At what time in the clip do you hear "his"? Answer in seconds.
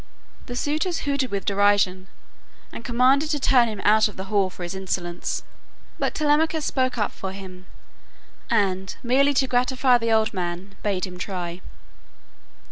4.63-4.73